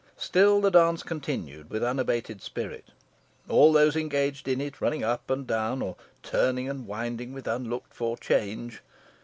[0.17, 2.85] Still the dance continued with unabated spirit;
[3.47, 7.93] all those engaged in it running up and down, or "turning and winding with unlooked
[7.93, 8.81] for change."